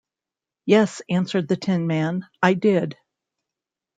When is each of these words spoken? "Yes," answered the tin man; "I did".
"Yes," 0.65 1.03
answered 1.11 1.47
the 1.47 1.55
tin 1.57 1.85
man; 1.85 2.25
"I 2.41 2.55
did". 2.55 2.97